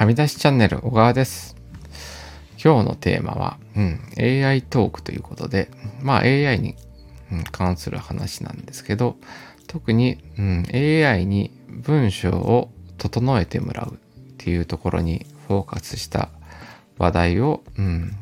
[0.00, 1.56] はみ出しチャンネル小川です。
[2.52, 5.70] 今日のテーマは、うん、AI トークということで、
[6.00, 6.74] まあ AI に、
[7.52, 9.18] 関する話なんですけど、
[9.66, 13.98] 特に、うん、AI に文章を整えてもらうっ
[14.38, 16.30] ていうところにフォーカスした
[16.96, 18.16] 話題を、うん、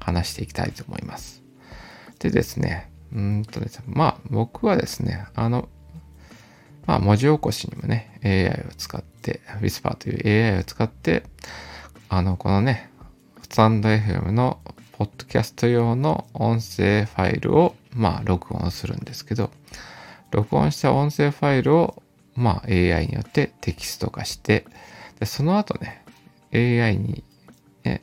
[0.00, 1.44] 話していきたいと思います。
[2.18, 5.68] でですね、うんとですね、まあ僕はですね、あの、
[6.86, 11.24] まあ文字起こしにもね、AI を使って、Whisper という AI を使って、
[12.08, 12.90] あの、このね、
[13.42, 14.60] スタンド FM の
[14.92, 19.50] ポッドキャスト用の音声ファイルを、まあ録音するんですけど、
[20.30, 22.02] 録音した音声ファイルを、
[22.34, 24.64] まあ AI によってテキスト化して、
[25.20, 26.04] でその後ね、
[26.52, 27.24] AI に、
[27.84, 28.02] ね、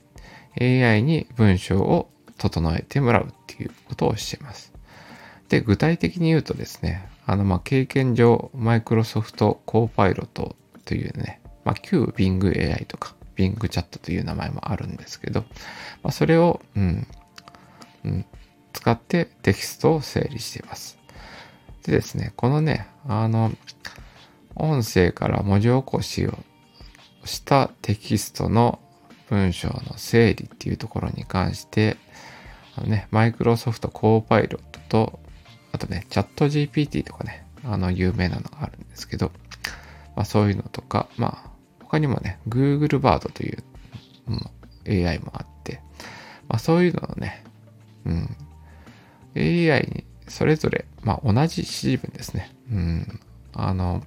[0.59, 4.73] AI に文章を整えてもらうっていうことをしています。
[5.49, 15.41] で、具体的に言うとですね、あの、ま、経験上、マイクロソフトコーパイロットというね、まあ、旧 Bing AI とか、Bing チャットという名前もあるんですけど、
[16.01, 17.07] まあ、それを、うん、
[18.03, 18.25] うん、
[18.73, 20.97] 使ってテキストを整理しています。
[21.85, 23.51] でですね、このね、あの、
[24.55, 26.35] 音声から文字起こしを
[27.25, 28.79] したテキストの
[29.29, 31.97] 文章の整理っていうところに関して、
[32.75, 35.19] あのね、マイクロソフトコーパイロットと、
[35.79, 39.31] とね、チャット GPT とかね、あの、有名なのがあるんですけど、
[40.15, 41.49] まあそういうのとか、まあ、
[41.81, 43.63] 他にもね、Google バードという、
[44.87, 45.81] AI もあって、
[46.47, 47.43] まあそういうののね、
[48.05, 48.35] うん、
[49.35, 52.51] AI にそれぞれ、まあ同じ指示文ですね。
[52.71, 53.19] うん、
[53.53, 54.03] あの、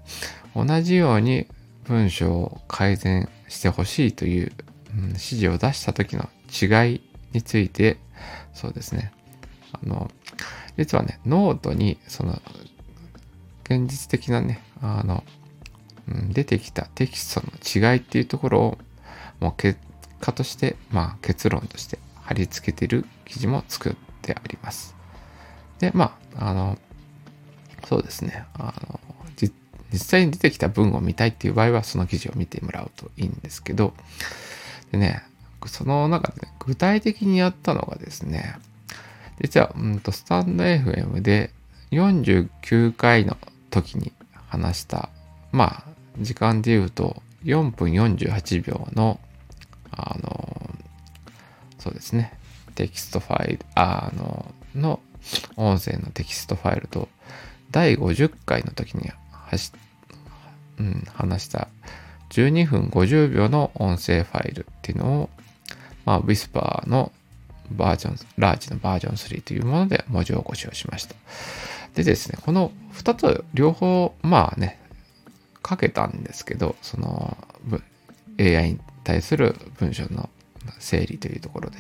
[0.55, 1.47] 同じように
[1.85, 4.53] 文章を改善してほしいという、
[4.95, 7.99] うん、指示を出した時の違いについて、
[8.55, 9.13] そうですね。
[9.73, 10.11] あの、
[10.77, 12.41] 実はね、ノートに、その、
[13.65, 15.25] 現実的なね、あの、
[16.09, 18.79] うん、出てきたテキストの違いっていうところを、
[19.41, 19.79] もう結
[20.21, 24.95] 果として、まあ結論として貼り付けている記事も作ってあります。
[25.79, 26.79] で、まあ、あの、
[27.87, 29.01] そうですね、あの、
[29.93, 33.93] 実際に出てきた文を見たいっていう場合は、その記事を見てもらうといいんですけど、
[34.91, 35.23] でね、
[35.67, 38.57] その中で、ね、具体的にやったのがですね、
[39.41, 41.51] 実は、うんと、スタンド FM で
[41.91, 43.37] 49回の
[43.71, 44.13] 時に
[44.49, 45.09] 話した、
[45.51, 49.21] まあ、時間で言うと4分48秒の、
[49.91, 50.71] あの、
[51.79, 52.39] そうですね、
[52.75, 55.01] テキストファイル、あの、の
[55.57, 57.09] 音声のテキストファイルと、
[57.71, 59.73] 第50回の時にはし、
[60.79, 61.69] うん、話した
[62.31, 65.31] 12分50秒の音声ファイルっていうのを、
[66.05, 67.13] まあ、Whisper の
[67.73, 71.15] バージョン、ラージのバージョン3というもので文字起こしをしました。
[71.95, 74.81] でですね、この2つ両方、まあね、
[75.63, 77.37] かけたんですけど、その
[78.39, 80.29] AI に対する文章の
[80.79, 81.79] 整理というところで。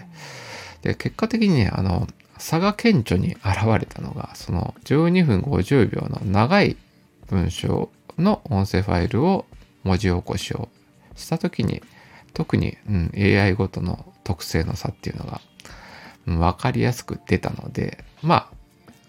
[0.82, 6.76] で、結果的にね、あの、差が顕著に現れたのが、その12分50秒の長い
[7.28, 9.46] 文章の音声ファイルを
[9.84, 10.68] 文字起こしを
[11.16, 11.82] した時に、
[12.34, 15.40] 特に、うん、AI ごとの特性の差っていうのが、
[16.26, 18.52] 分かりやすく出たので、まあ、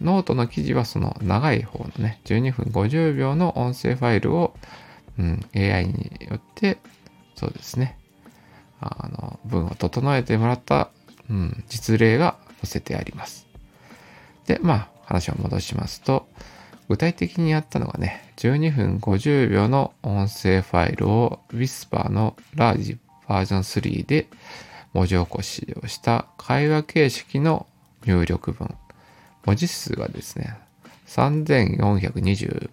[0.02, 4.54] ノートの記事はその長い方のね、12分50秒の音声ファイルを、
[5.20, 6.78] うん、AI によって、
[7.36, 7.98] そうですね、
[8.82, 10.90] あの、文を整えてもらった、
[11.30, 13.48] うん、実例が載せてあります。
[14.46, 16.28] で、まあ、話を戻しますと、
[16.90, 22.98] 具体的にやったのがね、12分50秒の音声ファイルを Whisper のラージ
[23.28, 24.28] バージョン3で
[24.94, 27.66] 文字起こしをした会話形式の
[28.06, 28.76] 入力文。
[29.46, 30.58] 文字数がですね、
[31.08, 32.70] 3425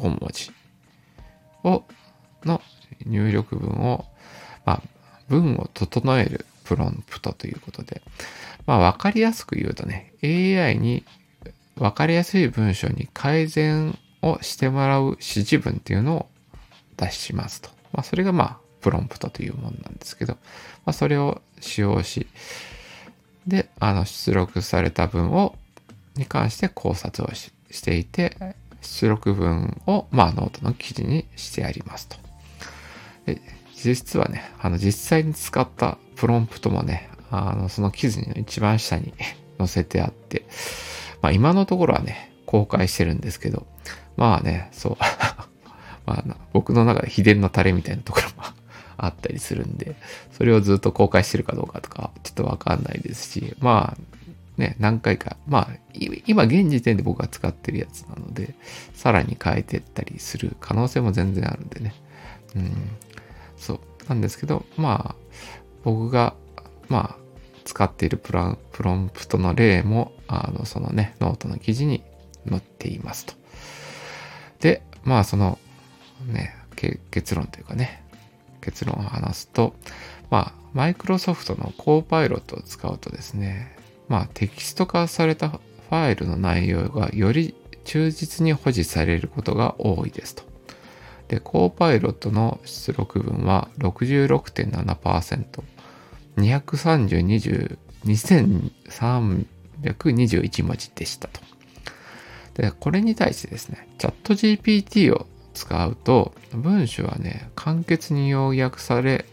[0.00, 0.52] 文字
[1.64, 1.84] を、
[2.44, 2.62] の
[3.06, 4.06] 入力文を、
[4.64, 4.82] まあ、
[5.28, 8.02] 文を整えるプロンプトということで、
[8.66, 11.04] まあ、わかりやすく言うとね、AI に
[11.76, 16.28] わかりやすい文章に改善をしてもらう指示文っていうのを
[16.96, 17.70] 出しますと。
[17.92, 22.26] まあ、それがまあ、プロンプトというものなんですけど、まあ、それを使用し、
[23.46, 25.56] で、あの、出力された文を、
[26.16, 27.50] に関して考察をし
[27.82, 28.36] ていて、
[28.82, 32.18] 出力文を、まあ、ノートの記事にしてありますと。
[33.24, 33.40] で
[33.74, 39.14] 実はね、あの、実際に使ったプロンプトもね、あの、その記事の一番下に
[39.56, 40.44] 載せてあって、
[41.22, 43.66] まあ今のところはね、公開してるんですけど、
[44.18, 44.96] まあね、そう
[46.04, 48.63] まあ僕の中で秘伝のタレみたいなところも
[48.96, 49.96] あったりするんで、
[50.32, 54.14] それをずっと公開してるかどうかとか、ちょっとわかんないですし、まあ、
[54.56, 55.68] ね、何回か、まあ、
[56.26, 58.54] 今現時点で僕が使ってるやつなので、
[58.94, 61.94] さらに変えてったりする可能性も全然あるんでね。
[62.54, 62.72] うん。
[63.56, 63.80] そう。
[64.08, 65.16] なんですけど、まあ、
[65.82, 66.34] 僕が、
[66.88, 67.24] まあ、
[67.64, 72.04] 使っているプランプロンプトの例も、あの、そのね、ノートの記事に
[72.48, 73.34] 載っていますと。
[74.60, 75.58] で、まあ、その、
[76.26, 76.54] ね、
[77.10, 78.03] 結論というかね、
[78.64, 79.74] 結論を話すと、
[80.30, 83.76] まあ、マイクロソフトのコーパイロットを使うとですね、
[84.08, 90.42] まあ、テキスト化されたファイルの内容がより忠実に保持されることが多いですと。
[91.28, 95.62] で、コーパイロットの出力分は66.7%、
[96.36, 101.40] 230、2321文字でしたと。
[102.54, 109.24] で、これに対してですね、チャット GPT を使うと、文章はね、簡潔に要約され、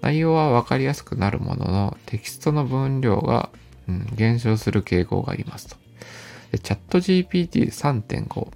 [0.00, 3.50] 内容はわかりやすくなるものの、テキストの分量が、
[3.88, 5.76] うん、減少する傾向がありますと。
[6.52, 8.48] でチャット GPT3.5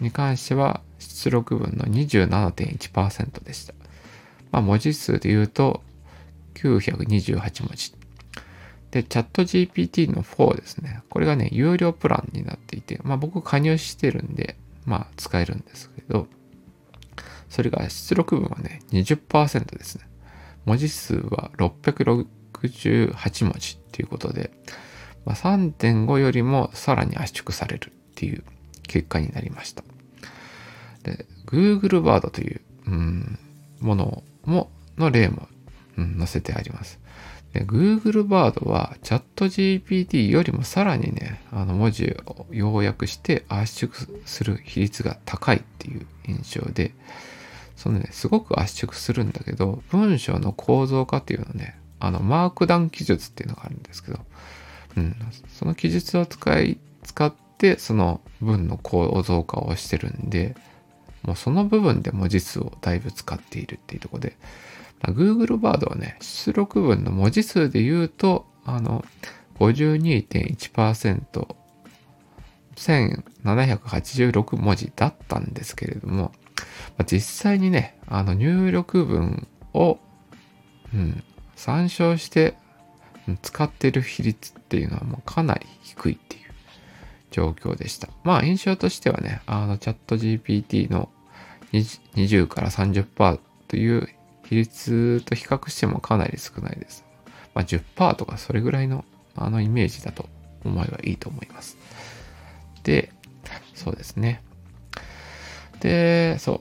[0.00, 3.74] に関しては出力分の27.1%でした。
[4.50, 5.82] まあ、文字数で言うと
[6.54, 7.92] 928文字。
[8.90, 11.02] で、チャット GPT の4ですね。
[11.10, 14.56] これがね、有料プランになっていて、まあ僕加入してるんで、
[14.88, 16.26] まあ使えるんですけど、
[17.48, 20.08] それが出力分はね、20%ですね。
[20.64, 24.50] 文字数は668文字っていうことで、
[25.24, 28.44] まあ、3.5よりもさらに圧縮されるっていう
[28.86, 29.82] 結果になりました。
[31.02, 33.38] で、Google バードという、うん、
[33.80, 35.48] ものも、の例も、
[35.96, 36.98] うん、載せてあります。
[37.52, 43.92] で Google バードはチャット GPT よりもさらにね、あの文字を要約して圧縮
[44.26, 46.94] する比率が高いっていう印象で、
[47.76, 54.18] そのね、すごく圧縮するんだけど、文章の構造化っていうのね、あの、マークダウン記述っていうのがあるんですけど、
[54.96, 55.16] うん、
[55.48, 60.56] その記述を使い、使って、その文の構造化をしてるんで、
[61.22, 64.36] もうその部分で文字数をだいぶ使っているっていうところで、
[65.02, 69.04] Google バードはね、出力文の文字数で言うと、あの、
[69.58, 71.56] 52.1%、
[72.76, 76.32] 1786文字だったんですけれども、
[77.06, 79.98] 実際にね、あの入力文を、
[80.94, 81.22] うん、
[81.54, 82.54] 参照して
[83.42, 86.42] 使ってる比率っていうのはもうかなり低いっていう
[87.30, 88.08] 状況でした。
[88.24, 91.08] まあ印象としてはね、あのチャット GPT の
[91.72, 94.08] 20から30%という
[94.48, 97.04] 比率と比較してもかなり少ないです。
[97.54, 99.04] まあ10%とかそれぐらいの
[99.36, 100.26] あのイメージだと
[100.64, 101.76] 思えばいいと思います。
[102.82, 103.12] で、
[103.74, 104.42] そうですね。
[105.80, 106.60] で、そう。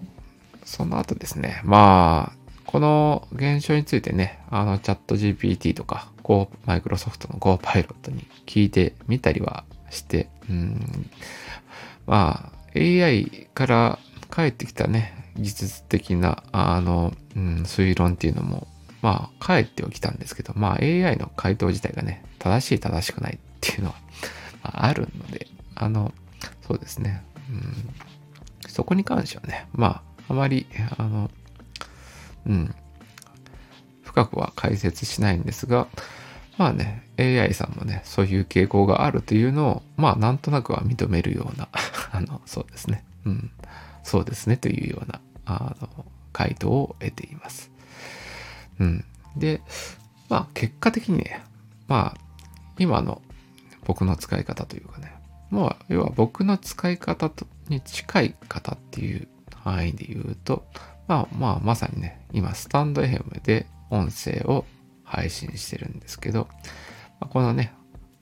[0.65, 1.61] その後ですね。
[1.63, 11.09] まあ、この現象についてね、あのチャット GPT とか、Go、マイクロソフトの Go パイロットに聞いてみたりはして、うん、
[12.05, 13.99] まあ、AI から
[14.29, 18.67] 返ってきたね、技術的な、あの、うん、推論っていうのも、
[19.01, 23.95] まあ、返ってはきたんですけど、まあ、AI の回答自体がね、正しい正しくないっていうのは、
[24.63, 26.13] あ、あるので、あの、
[26.67, 27.63] そうですね、うん、
[28.67, 30.67] そこに関してはね、まあ、あまり、
[30.97, 31.31] あの、
[32.45, 32.75] うん、
[34.03, 35.87] 深くは解説しないんですが、
[36.57, 41.69] まあね、AI さんもね、そういう傾向があるというのを、まあなんとなくは認めるような
[42.11, 43.51] あの、そうですね、うん、
[44.03, 47.71] そうですねというような、あの、回答を得ています。
[48.79, 49.05] うん。
[49.35, 49.61] で、
[50.29, 51.41] まあ結果的にね、
[51.87, 52.17] まあ、
[52.77, 53.21] 今の
[53.85, 55.13] 僕の使い方というかね、
[55.49, 57.31] まあ、要は僕の使い方
[57.69, 59.27] に近い方っていう
[59.63, 60.65] 範囲で言うと、
[61.07, 64.65] まあまあまさにね、今スタンド FM で音声を
[65.03, 66.47] 配信してるんですけど、
[67.19, 67.73] まあ、このね、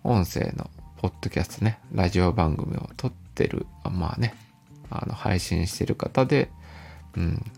[0.04, 4.36] 音声のポッドキャストね、ラジオ番組を撮ってる、まあね、
[4.92, 6.52] あの配信してる方で、
[7.18, 7.52] うん、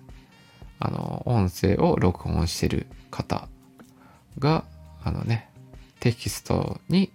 [0.79, 3.47] あの、音声を録音してる方
[4.39, 4.63] が、
[5.03, 5.49] あのね、
[5.99, 7.11] テキストに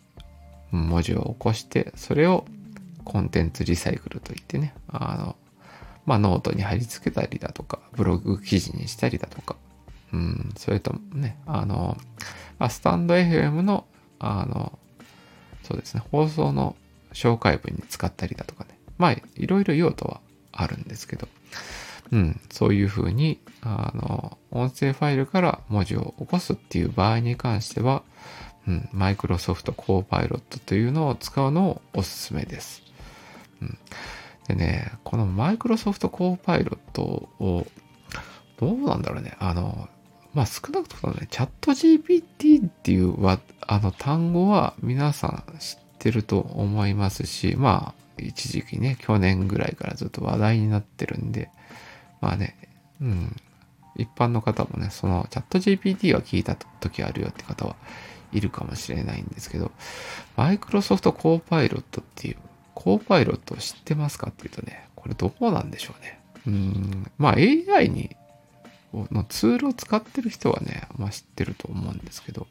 [0.71, 2.45] 文字を起こして、それを
[3.05, 5.37] コンテンツリサイクルといってね、あの、
[6.07, 9.57] まあ、ノートに貼り付けたりだとか、ブログ記事にしたりだとか、
[10.13, 11.97] うん、それともね、あの、
[12.59, 13.87] あ、スタンド FM の、
[14.19, 14.79] あの、
[15.63, 16.77] そうですね、放送の
[17.13, 20.21] 紹介文に使ったりだとかね、まあ、いろいろ用途は
[20.51, 21.29] あるんですけど、
[22.13, 28.03] うん、そういうふうに、あの、音声ファイルから文字を起こすっていう場合に関しては、
[28.69, 32.83] うん、マイクロソフトコーパイロットというのを使うのをおすすめです。
[33.63, 33.79] うん、
[34.47, 37.67] でね、このマイクロソフトコーパイロットを、
[38.59, 39.35] どうなんだろうね。
[39.41, 39.89] あの、
[40.35, 51.51] まあ少なくともね、チャット GPT っていうは、あの単語は皆さん知ってると思いますし、まあ一時期ね、去年ぐらいからずっと話題になってるんで、
[52.23, 52.57] まあね、
[53.03, 53.37] うん、
[53.97, 57.77] 一般の方もね、そのチャット GPT は聞いた時あるよって方は
[58.33, 59.71] いるかもしれないんですけど、
[60.37, 62.37] マイクロソフトコーパイロットっていう、
[62.75, 66.21] コーパイロットを知ってますかっていうとね、これどうなんでしょうね。
[66.47, 68.17] うん、まあ AI に、
[68.93, 72.47] のツールを使ってる人はね、まあ知ってると思うんですけど、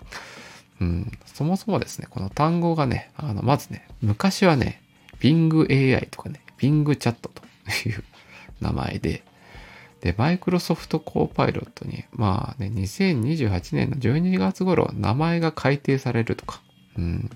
[0.81, 4.81] うん、そもそもですね、この単語がね、あの、まずね、昔はね、
[5.19, 7.43] Bing AI とかね、Bing チャットと
[7.87, 8.03] いう
[8.59, 9.23] 名前で、
[10.01, 16.61] で、マイクロソフトコーパイロットに、まあね、2028年の12月頃、名前が改定されるとか、
[16.97, 17.29] うん、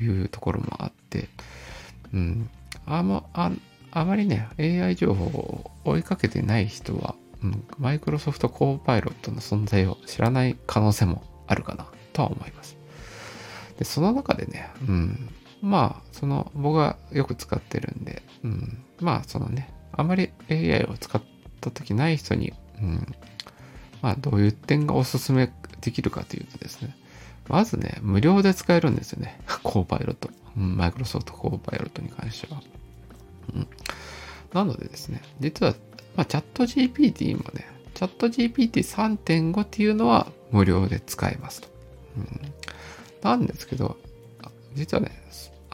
[0.00, 1.28] いうところもあって、
[2.14, 2.48] うん、
[2.86, 3.52] あま、あ、
[3.90, 12.78] あまりね、AI 情報を追いかけてない人は、うん、マイクロソフトコーパイロットの存在を知らない可能性もあるかなとは思います。
[13.78, 15.28] で、その中でね、うん、
[15.60, 21.31] まあ、その、僕がよく使ってるんで、うん、まあ、そのね、あまり AI を使って
[21.62, 23.06] た時ない人に、うん、
[24.02, 26.96] まあ、どういう点がおすすめできるかというとですね、
[27.48, 29.40] まずね、無料で使えるんですよね。
[29.62, 30.30] コーパイロット。
[30.54, 32.62] マイクロソフトコーパイロットに関しては。
[33.54, 33.68] うん、
[34.52, 35.74] なのでですね、実は、
[36.16, 41.68] まあ、チャット GPT もね、チャット GPT3.5 っていうのは無料で使えますと。
[42.16, 42.40] うん、
[43.22, 43.96] なんですけど、
[44.74, 45.10] 実はね、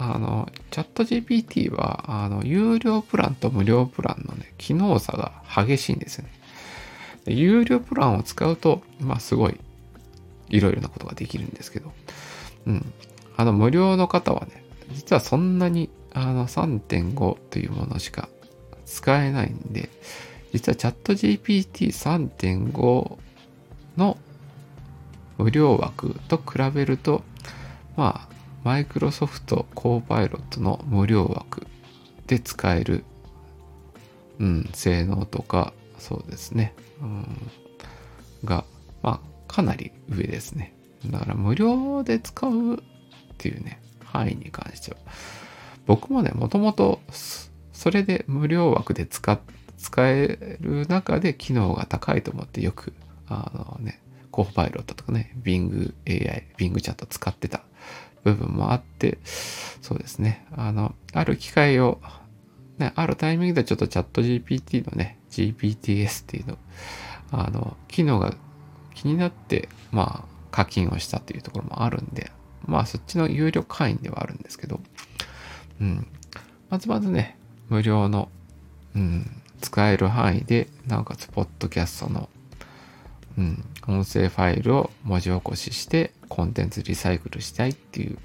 [0.00, 6.30] あの、チャット GPT は、あの、有料プランと無料プランのね、機能差が激しいんですよね。
[7.26, 9.58] 有料プランを使うと、まあ、すごい、
[10.50, 11.92] いろいろなことができるんですけど、
[12.66, 12.92] うん。
[13.36, 14.62] あの、無料の方はね、
[14.92, 18.28] 実はそんなに、あの、3.5というものしか
[18.86, 19.88] 使えないんで、
[20.52, 23.18] 実はチャット GPT3.5
[23.96, 24.16] の
[25.38, 27.24] 無料枠と比べると、
[27.96, 28.27] まあ、
[28.68, 31.66] マイクロソフトコーパイロットの無料枠
[32.26, 33.02] で使える、
[34.38, 37.50] うん、性能とか、そうですね、うん、
[38.44, 38.66] が、
[39.02, 40.74] まあ、かなり上ですね。
[41.06, 42.78] だから無料で使うっ
[43.38, 44.98] ていうね、範囲に関しては。
[45.86, 47.00] 僕もね、もともと
[47.72, 49.40] それで無料枠で使
[49.78, 52.92] 使える中で機能が高いと思ってよく、
[53.28, 57.62] あのね、コーパイロットとかね、Bing AI、Bing チャット使ってた
[58.34, 59.18] 部分もあって、
[59.82, 60.46] そうですね。
[60.56, 62.00] あの、ある機会を、
[62.78, 66.58] ね、あるタイミングでちょっとチャット GPT のね、GPTS っていうの、
[67.32, 68.34] あの、機能が
[68.94, 72.30] 気になって、まあ、課金をしたというところもあるんで、
[72.66, 74.80] まあ、そっちの有料会員ではあるんですけど、
[75.80, 76.06] うん。
[76.70, 78.28] まずまずね、無料の、
[78.94, 82.28] うん、使える範囲で、なおかつ、ポッドキャストの、
[83.38, 88.18] うん、音声ファイルを文字起こししてコンテンツリサイクルしたいっていう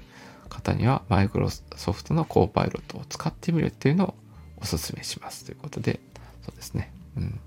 [0.48, 4.14] 方にはマイクロソフトのコーパイロットを使ってみるっていうのを
[4.56, 6.00] お勧めしますということで、
[6.44, 6.92] そうですね。
[7.16, 7.40] うん。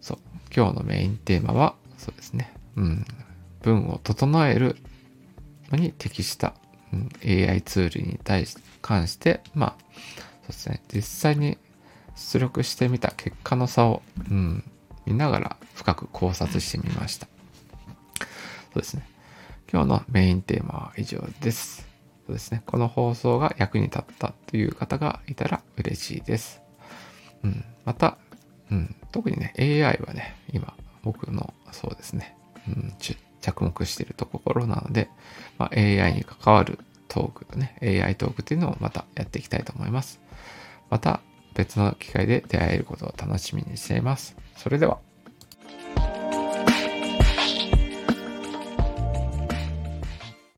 [0.00, 0.18] そう。
[0.54, 2.52] 今日のメインテーマは、そうですね。
[2.76, 3.06] うん。
[3.62, 4.76] 文を整える
[5.70, 6.54] のに適した、
[6.92, 9.76] うん、AI ツールに対し関して、まあ、
[10.42, 10.82] そうですね。
[10.92, 11.58] 実際に
[12.16, 14.64] 出力してみた結果の差を、うん、
[15.06, 17.26] 見ながら深く考察してみました。
[18.72, 19.06] そうですね。
[19.72, 21.86] 今日のメインテーマは以上です。
[22.26, 22.62] そうですね。
[22.66, 26.62] この放送が役に立ったという方がいたら嬉しいです。
[27.42, 27.64] うん。
[27.84, 28.18] また、
[28.70, 28.94] うん。
[29.12, 32.36] 特にね、AI はね、今、僕の、そうですね、
[32.68, 32.94] うん、
[33.40, 35.10] 着目しているところなので、
[35.58, 40.20] まあ、AI に関わるトークね、AI トークっていうのをまたやっていきたいと思います。
[40.90, 41.20] また、
[41.54, 44.36] 別の機会で出会えることを楽しみにしています。
[44.56, 45.13] それでは。